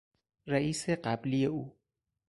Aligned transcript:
رییس 0.47 0.89
قبلی 0.89 1.45
او 1.45 1.75